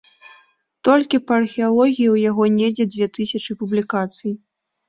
Толькі 0.89 1.17
па 1.27 1.33
археалогіі 1.41 2.09
у 2.13 2.17
яго 2.29 2.43
недзе 2.57 2.89
дзве 2.95 3.05
тысячы 3.19 3.51
публікацый. 3.61 4.33